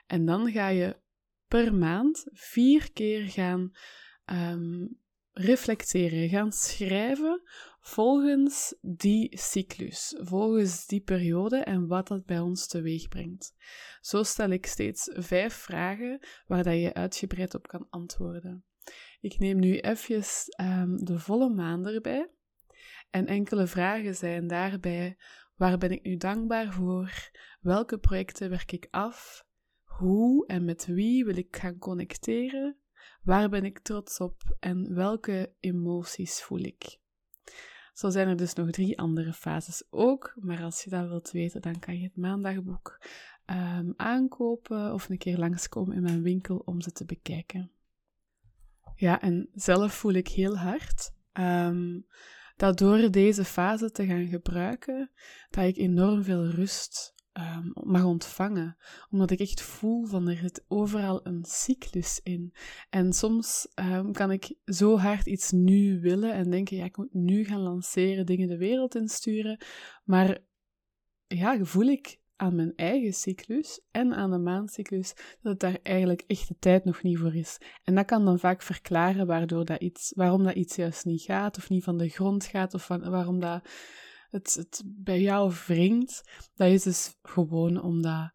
En 0.05 0.25
dan 0.25 0.51
ga 0.51 0.67
je 0.67 1.00
per 1.48 1.74
maand 1.74 2.25
vier 2.31 2.91
keer 2.93 3.29
gaan 3.29 3.72
um, 4.25 5.00
reflecteren, 5.38 6.29
gaan 6.29 6.51
schrijven 6.51 7.41
volgens 7.79 8.75
die 8.82 9.38
cyclus, 9.38 10.15
volgens 10.17 10.86
die 10.86 11.01
periode 11.01 11.58
en 11.58 11.88
wat 11.88 12.08
dat 12.08 12.25
bij 12.25 12.39
ons 12.39 12.67
teweeg 12.67 13.08
brengt. 13.08 13.53
Zo 14.01 14.24
stel 14.24 14.50
ik 14.50 14.65
steeds 14.65 15.10
vijf 15.13 15.53
vragen 15.53 16.20
waar 16.46 16.63
dat 16.63 16.74
je 16.74 16.94
uitgebreid 16.94 17.56
op 17.56 17.67
kan 17.67 17.88
antwoorden. 17.89 18.65
Ik 19.20 19.39
neem 19.39 19.60
nu 19.60 19.77
even 19.77 20.24
um, 20.62 21.06
de 21.06 21.20
volle 21.20 21.50
maan 21.50 21.88
erbij. 21.88 22.32
En 23.10 23.25
enkele 23.25 23.67
vragen 23.67 24.15
zijn 24.15 24.48
daarbij: 24.48 25.17
waar 25.56 25.77
ben 25.77 25.91
ik 25.91 26.03
nu 26.03 26.17
dankbaar 26.17 26.74
voor? 26.74 27.32
Welke 27.60 27.98
projecten 27.98 28.50
werk 28.50 28.72
ik 28.72 28.88
af? 28.89 29.46
Hoe 29.84 30.48
en 30.48 30.65
met 30.65 30.86
wie 30.86 31.25
wil 31.25 31.38
ik 31.38 31.56
gaan 31.56 31.77
connecteren? 31.77 32.77
Waar 33.23 33.49
ben 33.49 33.65
ik 33.65 33.79
trots 33.79 34.19
op 34.19 34.57
en 34.59 34.95
welke 34.95 35.53
emoties 35.59 36.41
voel 36.41 36.59
ik? 36.59 36.99
Zo 37.93 38.09
zijn 38.09 38.27
er 38.27 38.37
dus 38.37 38.53
nog 38.53 38.69
drie 38.69 38.99
andere 38.99 39.33
fases 39.33 39.83
ook, 39.89 40.33
maar 40.39 40.63
als 40.63 40.83
je 40.83 40.89
dat 40.89 41.07
wilt 41.07 41.31
weten, 41.31 41.61
dan 41.61 41.79
kan 41.79 41.97
je 41.97 42.03
het 42.03 42.17
maandagboek 42.17 43.05
um, 43.45 43.93
aankopen 43.95 44.93
of 44.93 45.09
een 45.09 45.17
keer 45.17 45.37
langskomen 45.37 45.95
in 45.95 46.01
mijn 46.01 46.21
winkel 46.21 46.57
om 46.65 46.81
ze 46.81 46.91
te 46.91 47.05
bekijken. 47.05 47.71
Ja, 48.95 49.21
en 49.21 49.49
zelf 49.53 49.93
voel 49.93 50.13
ik 50.13 50.27
heel 50.27 50.57
hard 50.57 51.11
um, 51.33 52.07
dat 52.55 52.77
door 52.77 53.11
deze 53.11 53.45
fase 53.45 53.91
te 53.91 54.05
gaan 54.05 54.27
gebruiken, 54.27 55.11
dat 55.49 55.65
ik 55.65 55.77
enorm 55.77 56.23
veel 56.23 56.45
rust 56.45 57.13
um, 57.38 57.72
mag 57.74 58.03
ontvangen. 58.03 58.77
Omdat 59.10 59.32
ik 59.32 59.39
echt 59.39 59.62
voel 59.62 60.06
van 60.06 60.27
er 60.27 60.38
zit 60.38 60.65
overal 60.67 61.27
een 61.27 61.46
cyclus 61.46 62.20
in. 62.24 62.53
En 62.89 63.13
soms 63.13 63.67
um, 63.75 64.12
kan 64.12 64.32
ik 64.32 64.56
zo 64.65 64.98
hard 64.98 65.25
iets 65.25 65.51
nu 65.51 66.00
willen 66.00 66.34
en 66.34 66.50
denken, 66.50 66.77
ja, 66.77 66.86
ik 66.86 66.98
moet 66.98 67.13
nu 67.13 67.44
gaan 67.44 67.62
lanceren, 67.62 68.25
dingen 68.25 68.48
de 68.48 68.58
wereld 68.58 68.96
insturen. 68.96 69.60
Maar 70.03 70.38
ja, 71.27 71.63
voel 71.63 71.88
ik 71.88 72.20
aan 72.36 72.56
mijn 72.56 72.74
eigen 72.75 73.13
cyclus 73.13 73.82
en 73.91 74.13
aan 74.13 74.32
de 74.32 74.38
maandcyclus 74.38 75.13
dat 75.15 75.51
het 75.51 75.60
daar 75.60 75.79
eigenlijk 75.84 76.24
echt 76.27 76.48
de 76.48 76.56
tijd 76.60 76.86
nog 76.86 77.03
niet 77.03 77.17
voor 77.17 77.36
is. 77.36 77.58
En 77.84 77.96
dat 77.96 78.06
kan 78.06 78.25
dan 78.25 78.39
vaak 78.39 78.62
verklaren 78.62 79.27
waardoor 79.27 79.65
dat 79.65 79.82
iets, 79.82 80.12
waarom 80.15 80.44
dat 80.44 80.56
iets 80.56 80.75
juist 80.75 81.06
niet 81.06 81.22
gaat 81.22 81.58
of 81.58 81.70
niet 81.70 81.84
van 81.84 81.98
de 81.98 82.10
grond 82.10 82.46
gaat 82.46 82.74
of 82.74 82.88
waarom 82.88 83.39
dat 83.39 83.70
het, 84.46 84.84
bij 84.86 85.22
jou 85.22 85.53
wringt, 85.67 86.48
dat 86.56 86.70
is 86.70 86.84
dus 86.84 87.17
gewoon 87.22 87.82
omdat, 87.82 88.32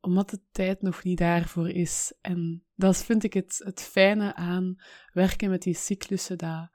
omdat 0.00 0.30
de 0.30 0.40
tijd 0.50 0.82
nog 0.82 1.04
niet 1.04 1.18
daarvoor 1.18 1.70
is. 1.70 2.14
En 2.20 2.64
dat 2.74 3.04
vind 3.04 3.24
ik 3.24 3.32
het, 3.32 3.60
het 3.64 3.80
fijne 3.82 4.34
aan 4.34 4.76
werken 5.12 5.50
met 5.50 5.62
die 5.62 5.74
cyclussen, 5.74 6.38
dat 6.38 6.70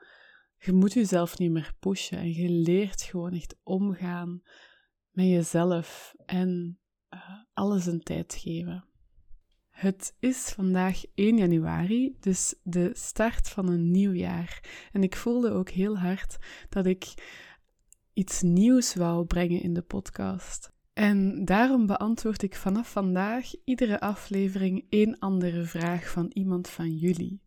je 0.58 0.74
moet 0.74 0.94
jezelf 0.94 1.38
niet 1.38 1.52
meer 1.52 1.74
pushen 1.80 2.18
en 2.18 2.34
je 2.34 2.50
leert 2.50 3.02
gewoon 3.02 3.34
echt 3.34 3.56
omgaan 3.64 4.42
met 5.12 5.26
jezelf 5.26 6.14
en 6.26 6.80
uh, 7.14 7.20
alles 7.54 7.86
een 7.86 8.04
tijd 8.04 8.36
geven. 8.36 8.86
Het 9.70 10.16
is 10.20 10.50
vandaag 10.50 11.02
1 11.14 11.38
januari, 11.38 12.16
dus 12.20 12.56
de 12.64 12.90
start 12.94 13.50
van 13.50 13.70
een 13.70 13.92
nieuw 13.92 14.14
jaar. 14.14 14.64
En 14.92 15.04
ik 15.04 15.16
voelde 15.16 15.52
ook 15.52 15.70
heel 15.70 15.98
hard 15.98 16.38
dat 16.70 16.86
ik 16.86 17.14
iets 18.14 18.42
nieuws 18.42 18.96
wou 18.96 19.26
brengen 19.26 19.62
in 19.62 19.74
de 19.74 19.82
podcast. 19.82 20.72
En 20.94 21.46
daarom 21.46 21.86
beantwoord 21.86 22.44
ik 22.44 22.56
vanaf 22.56 22.92
vandaag 22.92 23.52
iedere 23.64 24.00
aflevering 24.00 24.86
één 24.90 25.20
andere 25.20 25.64
vraag 25.64 26.10
van 26.10 26.32
iemand 26.34 26.70
van 26.70 26.98
jullie. 26.98 27.42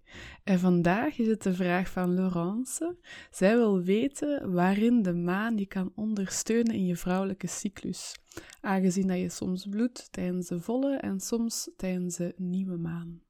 En 0.44 0.58
vandaag 0.58 1.18
is 1.18 1.26
het 1.26 1.42
de 1.42 1.54
vraag 1.54 1.88
van 1.88 2.14
Laurence. 2.14 2.96
Zij 3.30 3.56
wil 3.56 3.82
weten 3.82 4.52
waarin 4.52 5.02
de 5.02 5.12
maan 5.12 5.56
je 5.58 5.66
kan 5.66 5.92
ondersteunen 5.94 6.74
in 6.74 6.86
je 6.86 6.96
vrouwelijke 6.96 7.46
cyclus, 7.46 8.14
aangezien 8.60 9.06
dat 9.06 9.18
je 9.18 9.28
soms 9.28 9.66
bloedt 9.66 10.12
tijdens 10.12 10.46
de 10.46 10.60
volle 10.60 10.96
en 10.96 11.20
soms 11.20 11.70
tijdens 11.76 12.16
de 12.16 12.34
nieuwe 12.36 12.76
maan. 12.76 13.22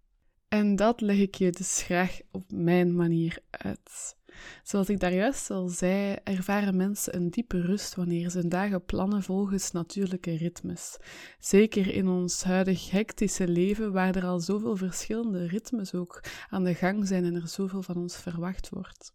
En 0.49 0.77
dat 0.77 1.01
leg 1.01 1.19
ik 1.19 1.35
je 1.35 1.51
dus 1.51 1.83
graag 1.83 2.21
op 2.31 2.45
mijn 2.53 2.97
manier 2.97 3.39
uit. 3.51 4.17
Zoals 4.63 4.89
ik 4.89 5.01
daar 5.01 5.15
juist 5.15 5.51
al 5.51 5.69
zei, 5.69 6.17
ervaren 6.25 6.77
mensen 6.77 7.17
een 7.17 7.31
diepe 7.31 7.61
rust 7.61 7.95
wanneer 7.95 8.31
ze 8.31 8.39
hun 8.39 8.49
dagen 8.49 8.85
plannen 8.85 9.23
volgens 9.23 9.71
natuurlijke 9.71 10.37
ritmes. 10.37 10.97
Zeker 11.39 11.95
in 11.95 12.09
ons 12.09 12.43
huidig 12.43 12.91
hectische 12.91 13.49
leven, 13.49 13.93
waar 13.93 14.17
er 14.17 14.25
al 14.25 14.41
zoveel 14.41 14.77
verschillende 14.77 15.47
ritmes 15.47 15.95
ook 15.95 16.23
aan 16.51 16.65
de 16.65 16.75
gang 16.75 17.07
zijn 17.07 17.25
en 17.25 17.35
er 17.35 17.49
zoveel 17.49 17.83
van 17.83 17.97
ons 17.97 18.17
verwacht 18.17 18.69
wordt. 18.69 19.13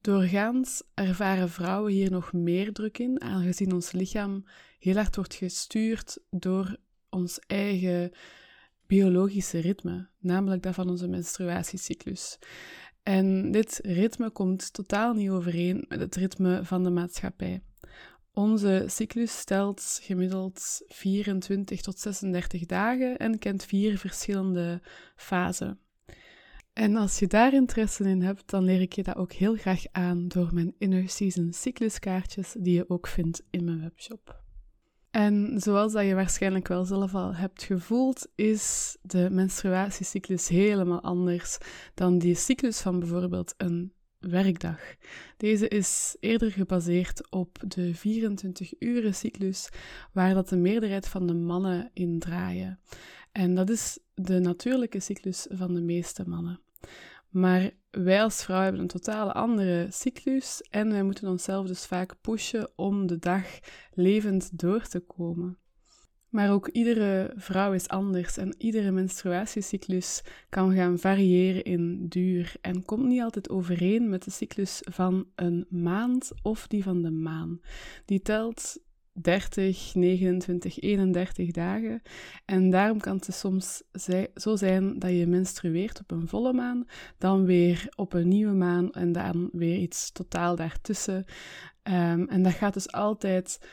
Doorgaans 0.00 0.82
ervaren 0.94 1.50
vrouwen 1.50 1.92
hier 1.92 2.10
nog 2.10 2.32
meer 2.32 2.72
druk 2.72 2.98
in, 2.98 3.20
aangezien 3.20 3.72
ons 3.72 3.92
lichaam 3.92 4.44
heel 4.78 4.94
hard 4.94 5.16
wordt 5.16 5.34
gestuurd 5.34 6.18
door 6.30 6.76
ons 7.10 7.38
eigen 7.46 8.12
biologische 8.86 9.58
ritme, 9.58 10.08
namelijk 10.18 10.62
dat 10.62 10.74
van 10.74 10.88
onze 10.90 11.08
menstruatiecyclus. 11.08 12.38
En 13.02 13.50
dit 13.50 13.80
ritme 13.82 14.30
komt 14.30 14.72
totaal 14.72 15.14
niet 15.14 15.30
overeen 15.30 15.84
met 15.88 16.00
het 16.00 16.16
ritme 16.16 16.64
van 16.64 16.84
de 16.84 16.90
maatschappij. 16.90 17.62
Onze 18.34 18.84
cyclus 18.86 19.38
stelt 19.38 19.98
gemiddeld 20.02 20.82
24 20.86 21.80
tot 21.80 21.98
36 21.98 22.66
dagen 22.66 23.16
en 23.16 23.38
kent 23.38 23.64
vier 23.64 23.98
verschillende 23.98 24.80
fasen. 25.16 25.78
En 26.72 26.96
als 26.96 27.18
je 27.18 27.26
daar 27.26 27.52
interesse 27.52 28.04
in 28.04 28.22
hebt, 28.22 28.50
dan 28.50 28.64
leer 28.64 28.80
ik 28.80 28.92
je 28.92 29.02
dat 29.02 29.16
ook 29.16 29.32
heel 29.32 29.56
graag 29.56 29.82
aan 29.90 30.28
door 30.28 30.48
mijn 30.54 30.74
Inner 30.78 31.08
Season 31.08 31.52
cycluskaartjes, 31.52 32.54
die 32.58 32.74
je 32.74 32.88
ook 32.88 33.06
vindt 33.06 33.42
in 33.50 33.64
mijn 33.64 33.80
webshop. 33.80 34.41
En 35.12 35.60
zoals 35.60 35.92
dat 35.92 36.04
je 36.04 36.14
waarschijnlijk 36.14 36.68
wel 36.68 36.84
zelf 36.84 37.14
al 37.14 37.34
hebt 37.34 37.62
gevoeld, 37.62 38.26
is 38.34 38.96
de 39.02 39.28
menstruatiecyclus 39.30 40.48
helemaal 40.48 41.02
anders 41.02 41.58
dan 41.94 42.18
die 42.18 42.34
cyclus 42.34 42.80
van 42.80 42.98
bijvoorbeeld 42.98 43.54
een 43.56 43.92
werkdag. 44.18 44.80
Deze 45.36 45.68
is 45.68 46.16
eerder 46.20 46.50
gebaseerd 46.50 47.30
op 47.30 47.58
de 47.66 47.94
24-uren 47.96 49.14
cyclus, 49.14 49.68
waar 50.12 50.34
dat 50.34 50.48
de 50.48 50.56
meerderheid 50.56 51.08
van 51.08 51.26
de 51.26 51.34
mannen 51.34 51.90
in 51.92 52.18
draaien. 52.18 52.80
En 53.32 53.54
dat 53.54 53.70
is 53.70 53.98
de 54.14 54.38
natuurlijke 54.38 55.00
cyclus 55.00 55.46
van 55.50 55.74
de 55.74 55.80
meeste 55.80 56.28
mannen. 56.28 56.60
Maar 57.32 57.70
wij 57.90 58.22
als 58.22 58.44
vrouw 58.44 58.62
hebben 58.62 58.80
een 58.80 58.86
totale 58.86 59.32
andere 59.32 59.86
cyclus 59.90 60.62
en 60.70 60.90
wij 60.90 61.02
moeten 61.02 61.28
onszelf 61.28 61.66
dus 61.66 61.86
vaak 61.86 62.14
pushen 62.20 62.70
om 62.76 63.06
de 63.06 63.18
dag 63.18 63.58
levend 63.94 64.58
door 64.58 64.82
te 64.82 65.00
komen. 65.00 65.58
Maar 66.28 66.52
ook 66.52 66.68
iedere 66.68 67.32
vrouw 67.36 67.72
is 67.72 67.88
anders 67.88 68.36
en 68.36 68.54
iedere 68.58 68.90
menstruatiecyclus 68.90 70.22
kan 70.48 70.74
gaan 70.74 70.98
variëren 70.98 71.62
in 71.62 72.06
duur 72.08 72.54
en 72.60 72.84
komt 72.84 73.04
niet 73.04 73.20
altijd 73.20 73.50
overeen 73.50 74.08
met 74.08 74.24
de 74.24 74.30
cyclus 74.30 74.80
van 74.90 75.26
een 75.34 75.66
maand 75.68 76.30
of 76.42 76.66
die 76.66 76.82
van 76.82 77.02
de 77.02 77.10
maan. 77.10 77.60
Die 78.04 78.20
telt 78.20 78.78
30, 79.12 79.94
29, 79.94 80.80
31 80.80 81.50
dagen. 81.50 82.02
En 82.44 82.70
daarom 82.70 83.00
kan 83.00 83.16
het 83.16 83.34
soms 83.34 83.82
zo 84.34 84.56
zijn 84.56 84.98
dat 84.98 85.10
je 85.10 85.26
menstrueert 85.26 86.00
op 86.00 86.10
een 86.10 86.28
volle 86.28 86.52
maan, 86.52 86.86
dan 87.18 87.44
weer 87.44 87.86
op 87.94 88.12
een 88.12 88.28
nieuwe 88.28 88.52
maan 88.52 88.92
en 88.92 89.12
dan 89.12 89.48
weer 89.52 89.76
iets 89.76 90.12
totaal 90.12 90.56
daartussen. 90.56 91.24
Um, 91.82 92.28
en 92.28 92.42
dat 92.42 92.52
gaat 92.52 92.74
dus 92.74 92.92
altijd 92.92 93.68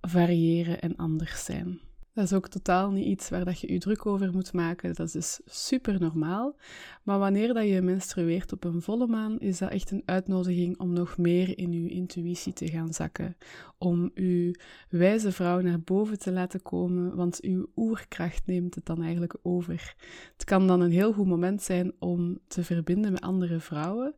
variëren 0.00 0.80
en 0.80 0.96
anders 0.96 1.44
zijn. 1.44 1.80
Dat 2.14 2.24
is 2.24 2.32
ook 2.32 2.48
totaal 2.48 2.90
niet 2.90 3.06
iets 3.06 3.28
waar 3.28 3.44
dat 3.44 3.60
je 3.60 3.72
je 3.72 3.78
druk 3.78 4.06
over 4.06 4.32
moet 4.32 4.52
maken. 4.52 4.94
Dat 4.94 5.06
is 5.06 5.12
dus 5.12 5.40
super 5.44 6.00
normaal. 6.00 6.56
Maar 7.02 7.18
wanneer 7.18 7.54
dat 7.54 7.68
je 7.68 7.82
menstrueert 7.82 8.52
op 8.52 8.64
een 8.64 8.82
volle 8.82 9.06
maan, 9.06 9.38
is 9.38 9.58
dat 9.58 9.70
echt 9.70 9.90
een 9.90 10.02
uitnodiging 10.04 10.78
om 10.78 10.92
nog 10.92 11.18
meer 11.18 11.58
in 11.58 11.72
je 11.72 11.88
intuïtie 11.88 12.52
te 12.52 12.68
gaan 12.68 12.92
zakken. 12.92 13.36
Om 13.78 14.10
uw 14.14 14.52
wijze 14.88 15.32
vrouw 15.32 15.60
naar 15.60 15.80
boven 15.80 16.18
te 16.18 16.32
laten 16.32 16.62
komen, 16.62 17.16
want 17.16 17.40
uw 17.40 17.66
oerkracht 17.76 18.46
neemt 18.46 18.74
het 18.74 18.86
dan 18.86 19.02
eigenlijk 19.02 19.36
over. 19.42 19.94
Het 20.32 20.44
kan 20.44 20.66
dan 20.66 20.80
een 20.80 20.90
heel 20.90 21.12
goed 21.12 21.26
moment 21.26 21.62
zijn 21.62 21.92
om 21.98 22.38
te 22.46 22.64
verbinden 22.64 23.12
met 23.12 23.20
andere 23.20 23.60
vrouwen, 23.60 24.14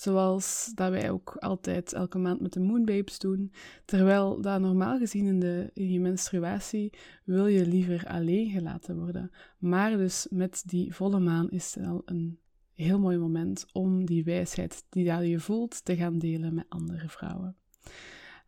zoals 0.00 0.70
dat 0.74 0.90
wij 0.90 1.10
ook 1.10 1.36
altijd 1.38 1.92
elke 1.92 2.18
maand 2.18 2.40
met 2.40 2.52
de 2.52 2.60
Moonbabes 2.60 3.18
doen. 3.18 3.52
Terwijl 3.84 4.40
dat 4.40 4.60
normaal 4.60 4.98
gezien 4.98 5.26
in, 5.26 5.40
de, 5.40 5.70
in 5.74 5.92
je 5.92 6.00
menstruatie 6.00 6.92
wil 7.24 7.46
je 7.46 7.66
liever 7.66 8.06
alleen 8.06 8.50
gelaten 8.50 8.98
worden. 8.98 9.30
Maar 9.58 9.96
dus 9.96 10.26
met 10.30 10.62
die 10.66 10.94
volle 10.94 11.18
maan 11.18 11.50
is 11.50 11.74
het 11.74 11.86
al 11.86 12.02
een 12.04 12.38
heel 12.72 12.98
mooi 12.98 13.18
moment 13.18 13.66
om 13.72 14.04
die 14.04 14.24
wijsheid 14.24 14.84
die 14.88 15.04
je 15.04 15.40
voelt 15.40 15.84
te 15.84 15.96
gaan 15.96 16.18
delen 16.18 16.54
met 16.54 16.66
andere 16.68 17.08
vrouwen. 17.08 17.56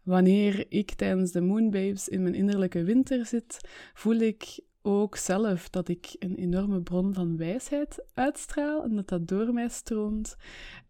Wanneer 0.03 0.65
ik 0.69 0.93
tijdens 0.95 1.33
de 1.33 1.41
Moonbabes 1.41 2.09
in 2.09 2.23
mijn 2.23 2.35
innerlijke 2.35 2.83
winter 2.83 3.27
zit, 3.27 3.61
voel 3.95 4.17
ik 4.17 4.61
ook 4.83 5.17
zelf 5.17 5.69
dat 5.69 5.89
ik 5.89 6.17
een 6.19 6.35
enorme 6.35 6.81
bron 6.81 7.15
van 7.15 7.37
wijsheid 7.37 8.05
uitstraal 8.15 8.83
en 8.83 8.97
dat 8.97 9.09
dat 9.09 9.29
door 9.29 9.53
mij 9.53 9.69
stroomt. 9.69 10.37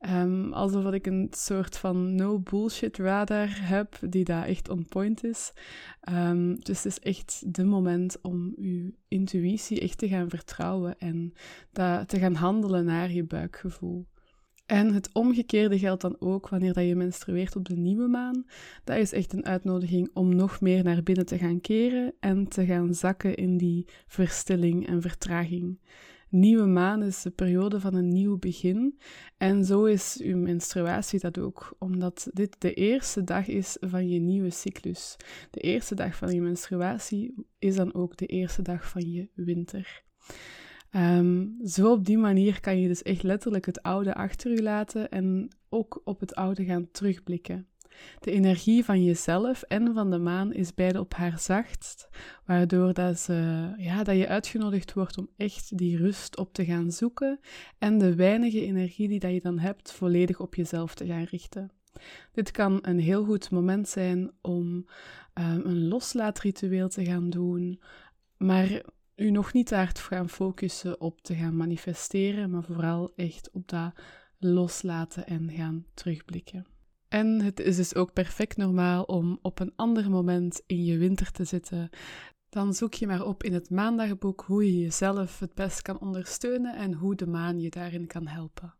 Um, 0.00 0.52
alsof 0.52 0.92
ik 0.92 1.06
een 1.06 1.28
soort 1.30 1.76
van 1.76 2.14
no 2.14 2.38
bullshit 2.38 2.96
radar 2.96 3.48
heb 3.50 3.98
die 4.00 4.24
daar 4.24 4.44
echt 4.44 4.68
on 4.68 4.86
point 4.88 5.24
is. 5.24 5.52
Um, 6.12 6.60
dus 6.60 6.76
het 6.82 6.86
is 6.86 6.98
echt 6.98 7.54
de 7.54 7.64
moment 7.64 8.20
om 8.22 8.52
je 8.56 8.94
intuïtie 9.08 9.80
echt 9.80 9.98
te 9.98 10.08
gaan 10.08 10.28
vertrouwen 10.28 10.98
en 10.98 11.32
te 12.06 12.18
gaan 12.18 12.34
handelen 12.34 12.84
naar 12.84 13.10
je 13.12 13.24
buikgevoel. 13.24 14.06
En 14.70 14.94
het 14.94 15.10
omgekeerde 15.12 15.78
geldt 15.78 16.02
dan 16.02 16.16
ook 16.18 16.48
wanneer 16.48 16.72
dat 16.72 16.86
je 16.86 16.96
menstrueert 16.96 17.56
op 17.56 17.68
de 17.68 17.76
nieuwe 17.76 18.08
maan. 18.08 18.44
Dat 18.84 18.96
is 18.96 19.12
echt 19.12 19.32
een 19.32 19.46
uitnodiging 19.46 20.10
om 20.14 20.34
nog 20.34 20.60
meer 20.60 20.84
naar 20.84 21.02
binnen 21.02 21.26
te 21.26 21.38
gaan 21.38 21.60
keren 21.60 22.12
en 22.20 22.48
te 22.48 22.64
gaan 22.66 22.94
zakken 22.94 23.34
in 23.34 23.56
die 23.56 23.86
verstilling 24.06 24.86
en 24.86 25.02
vertraging. 25.02 25.78
Nieuwe 26.28 26.66
maan 26.66 27.02
is 27.02 27.22
de 27.22 27.30
periode 27.30 27.80
van 27.80 27.94
een 27.94 28.08
nieuw 28.08 28.38
begin. 28.38 28.98
En 29.36 29.64
zo 29.64 29.84
is 29.84 30.20
uw 30.22 30.36
menstruatie 30.36 31.20
dat 31.20 31.38
ook, 31.38 31.76
omdat 31.78 32.28
dit 32.32 32.56
de 32.58 32.74
eerste 32.74 33.24
dag 33.24 33.46
is 33.46 33.76
van 33.80 34.08
je 34.08 34.18
nieuwe 34.18 34.50
cyclus. 34.50 35.16
De 35.50 35.60
eerste 35.60 35.94
dag 35.94 36.16
van 36.16 36.34
je 36.34 36.40
menstruatie 36.40 37.34
is 37.58 37.76
dan 37.76 37.94
ook 37.94 38.16
de 38.16 38.26
eerste 38.26 38.62
dag 38.62 38.88
van 38.88 39.12
je 39.12 39.28
winter. 39.34 40.02
Ehm, 40.90 41.46
zo 41.64 41.92
op 41.92 42.04
die 42.04 42.18
manier 42.18 42.60
kan 42.60 42.80
je 42.80 42.88
dus 42.88 43.02
echt 43.02 43.22
letterlijk 43.22 43.66
het 43.66 43.82
oude 43.82 44.14
achter 44.14 44.50
je 44.50 44.62
laten 44.62 45.10
en 45.10 45.48
ook 45.68 46.00
op 46.04 46.20
het 46.20 46.34
oude 46.34 46.64
gaan 46.64 46.90
terugblikken. 46.90 47.66
De 48.20 48.30
energie 48.30 48.84
van 48.84 49.04
jezelf 49.04 49.62
en 49.62 49.94
van 49.94 50.10
de 50.10 50.18
maan 50.18 50.52
is 50.52 50.74
beide 50.74 51.00
op 51.00 51.14
haar 51.14 51.38
zachtst, 51.38 52.08
waardoor 52.44 52.92
dat, 52.92 53.18
ze, 53.18 53.68
ja, 53.76 54.02
dat 54.04 54.16
je 54.16 54.28
uitgenodigd 54.28 54.92
wordt 54.92 55.18
om 55.18 55.28
echt 55.36 55.78
die 55.78 55.96
rust 55.96 56.38
op 56.38 56.52
te 56.52 56.64
gaan 56.64 56.92
zoeken 56.92 57.40
en 57.78 57.98
de 57.98 58.14
weinige 58.14 58.60
energie 58.60 59.08
die 59.08 59.18
dat 59.18 59.32
je 59.32 59.40
dan 59.40 59.58
hebt 59.58 59.92
volledig 59.92 60.40
op 60.40 60.54
jezelf 60.54 60.94
te 60.94 61.06
gaan 61.06 61.24
richten. 61.24 61.70
Dit 62.32 62.50
kan 62.50 62.78
een 62.82 63.00
heel 63.00 63.24
goed 63.24 63.50
moment 63.50 63.88
zijn 63.88 64.30
om 64.40 64.66
um, 64.66 65.60
een 65.64 65.88
loslaatritueel 65.88 66.88
te 66.88 67.04
gaan 67.04 67.30
doen, 67.30 67.80
maar 68.36 68.82
u 69.20 69.30
nog 69.30 69.52
niet 69.52 69.66
te 69.66 69.86
gaan 69.92 70.28
focussen 70.28 71.00
op 71.00 71.20
te 71.20 71.34
gaan 71.34 71.56
manifesteren, 71.56 72.50
maar 72.50 72.62
vooral 72.62 73.12
echt 73.16 73.50
op 73.50 73.68
dat 73.68 73.92
loslaten 74.38 75.26
en 75.26 75.50
gaan 75.50 75.86
terugblikken. 75.94 76.66
En 77.08 77.40
het 77.40 77.60
is 77.60 77.76
dus 77.76 77.94
ook 77.94 78.12
perfect 78.12 78.56
normaal 78.56 79.02
om 79.02 79.38
op 79.42 79.60
een 79.60 79.72
ander 79.76 80.10
moment 80.10 80.62
in 80.66 80.84
je 80.84 80.98
winter 80.98 81.30
te 81.30 81.44
zitten. 81.44 81.90
Dan 82.48 82.74
zoek 82.74 82.94
je 82.94 83.06
maar 83.06 83.26
op 83.26 83.42
in 83.42 83.52
het 83.52 83.70
maandagboek 83.70 84.44
hoe 84.46 84.64
je 84.64 84.80
jezelf 84.80 85.38
het 85.38 85.54
best 85.54 85.82
kan 85.82 86.00
ondersteunen 86.00 86.76
en 86.76 86.92
hoe 86.92 87.14
de 87.14 87.26
maan 87.26 87.60
je 87.60 87.70
daarin 87.70 88.06
kan 88.06 88.26
helpen. 88.26 88.74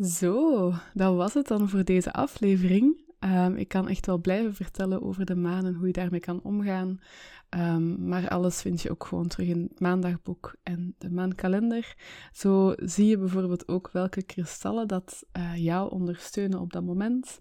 Zo, 0.00 0.72
dat 0.94 1.14
was 1.14 1.34
het 1.34 1.46
dan 1.46 1.68
voor 1.68 1.84
deze 1.84 2.12
aflevering. 2.12 3.07
Ehm, 3.18 3.54
ik 3.54 3.68
kan 3.68 3.88
echt 3.88 4.06
wel 4.06 4.18
blijven 4.18 4.54
vertellen 4.54 5.02
over 5.02 5.24
de 5.24 5.36
maan 5.36 5.66
en 5.66 5.74
hoe 5.74 5.86
je 5.86 5.92
daarmee 5.92 6.20
kan 6.20 6.42
omgaan. 6.42 7.00
Ehm, 7.48 8.08
maar 8.08 8.28
alles 8.28 8.60
vind 8.60 8.82
je 8.82 8.90
ook 8.90 9.04
gewoon 9.04 9.28
terug 9.28 9.48
in 9.48 9.62
het 9.70 9.80
maandagboek 9.80 10.56
en 10.62 10.94
de 10.98 11.10
maankalender. 11.10 11.94
Zo 12.32 12.74
zie 12.76 13.06
je 13.06 13.18
bijvoorbeeld 13.18 13.68
ook 13.68 13.90
welke 13.92 14.22
kristallen 14.22 14.88
dat 14.88 15.26
uh, 15.36 15.56
jou 15.56 15.90
ondersteunen 15.90 16.60
op 16.60 16.72
dat 16.72 16.84
moment. 16.84 17.40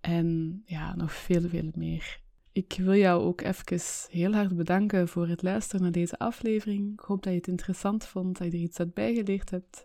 En 0.00 0.60
ja, 0.64 0.94
nog 0.96 1.12
veel, 1.12 1.48
veel 1.48 1.70
meer. 1.74 2.20
Ik 2.52 2.76
wil 2.78 2.94
jou 2.94 3.22
ook 3.22 3.40
even 3.40 3.80
heel 4.10 4.32
hard 4.32 4.56
bedanken 4.56 5.08
voor 5.08 5.28
het 5.28 5.42
luisteren 5.42 5.82
naar 5.82 5.92
deze 5.92 6.18
aflevering. 6.18 6.92
Ik 6.92 7.00
hoop 7.00 7.22
dat 7.22 7.32
je 7.32 7.38
het 7.38 7.48
interessant 7.48 8.04
vond, 8.04 8.38
dat 8.38 8.46
je 8.46 8.52
er 8.52 8.64
iets 8.64 8.78
uit 8.78 8.94
bijgeleerd 8.94 9.50
hebt. 9.50 9.84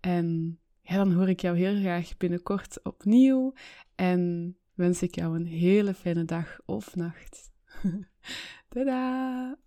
En 0.00 0.58
ja, 0.80 0.96
dan 0.96 1.12
hoor 1.12 1.28
ik 1.28 1.40
jou 1.40 1.56
heel 1.56 1.76
graag 1.80 2.16
binnenkort 2.16 2.82
opnieuw. 2.82 3.52
En 3.94 4.56
wens 4.76 5.02
ik 5.02 5.14
jou 5.14 5.36
een 5.36 5.46
hele 5.46 5.94
fijne 5.94 6.24
dag 6.24 6.58
of 6.64 6.96
nacht. 6.96 7.50
Tada! 8.68 9.58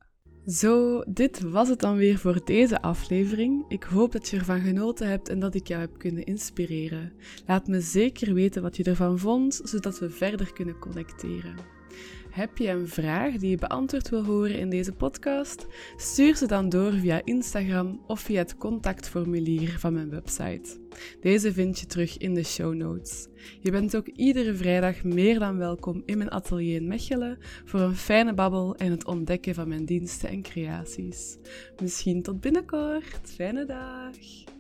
Zo, 0.46 1.04
dit 1.08 1.42
was 1.42 1.70
het 1.70 1.80
dan 1.80 1.96
weer 1.96 2.18
voor 2.18 2.46
deze 2.46 2.82
aflevering. 2.82 3.66
Ik 3.68 3.84
hoop 3.84 4.12
dat 4.12 4.30
je 4.30 4.38
ervan 4.38 4.62
genoten 4.62 5.08
hebt 5.08 5.30
en 5.30 5.40
dat 5.40 5.56
ik 5.56 5.68
jou 5.68 5.82
heb 5.82 5.98
kunnen 5.98 6.24
inspireren. 6.24 7.14
Laat 7.46 7.68
me 7.68 7.82
zeker 7.82 8.34
weten 8.34 8.62
wat 8.62 8.78
je 8.78 8.84
ervan 8.84 9.20
vond, 9.20 9.62
zodat 9.64 10.00
we 10.00 10.10
verder 10.10 10.54
kunnen 10.54 10.80
connecteren. 10.80 11.56
Heb 12.40 12.58
je 12.58 12.70
een 12.70 12.88
vraag 12.88 13.38
die 13.38 13.50
je 13.50 13.58
beantwoord 13.58 14.10
wil 14.10 14.26
horen 14.26 14.60
in 14.60 14.70
deze 14.70 14.92
podcast? 14.92 15.68
Stuur 15.98 16.36
ze 16.36 16.48
dan 16.48 16.70
door 16.70 16.94
via 16.94 17.22
Instagram 17.24 18.02
of 18.08 18.20
via 18.20 18.38
het 18.38 18.58
contactformulier 18.58 19.80
van 19.80 19.94
mijn 19.94 20.10
website. 20.10 20.80
Deze 21.22 21.54
vind 21.54 21.80
je 21.80 21.86
terug 21.86 22.18
in 22.18 22.34
de 22.34 22.44
show 22.44 22.74
notes. 22.74 23.28
Je 23.62 23.72
bent 23.72 23.96
ook 23.96 24.08
iedere 24.08 24.56
vrijdag 24.56 25.04
meer 25.04 25.40
dan 25.40 25.58
welkom 25.58 26.02
in 26.06 26.18
mijn 26.18 26.32
atelier 26.32 26.76
in 26.76 26.88
Mechelen 26.88 27.38
voor 27.66 27.80
een 27.80 27.96
fijne 27.96 28.34
babbel 28.34 28.76
en 28.76 28.92
het 28.92 29.06
ontdekken 29.06 29.56
van 29.56 29.68
mijn 29.68 29.86
diensten 29.86 30.30
en 30.30 30.42
creaties. 30.42 31.38
Misschien 31.82 32.22
tot 32.22 32.42
binnenkort. 32.42 33.32
Fijne 33.36 33.66
dag! 33.66 34.58